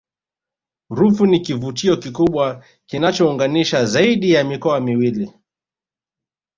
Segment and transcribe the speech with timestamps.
[0.89, 5.31] ruvu ni kivutio kikubwa kinachounganisha zaidi ya mikoa miwili